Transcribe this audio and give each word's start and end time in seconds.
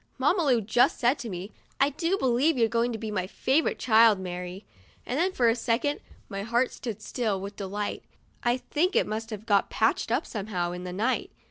Mamma 0.17 0.43
Lu 0.45 0.61
just 0.61 0.97
said 0.97 1.19
to 1.19 1.29
me," 1.29 1.51
I 1.79 1.91
do 1.91 2.17
believe 2.17 2.57
you're 2.57 2.67
going 2.67 2.91
to 2.91 2.97
be 2.97 3.11
my 3.11 3.27
favorite 3.27 3.77
child, 3.77 4.19
Mary," 4.19 4.65
and 5.05 5.31
for 5.35 5.47
a 5.47 5.55
second 5.55 5.99
my 6.27 6.41
heart 6.41 6.71
stood 6.71 7.03
still 7.03 7.39
with 7.39 7.55
delight 7.55 8.03
(I 8.43 8.57
think 8.57 8.95
it 8.95 9.05
must 9.05 9.29
have 9.29 9.45
got 9.45 9.69
patched 9.69 10.11
up 10.11 10.25
somehow, 10.25 10.71
in 10.71 10.85
the 10.85 10.91
night). 10.93 11.29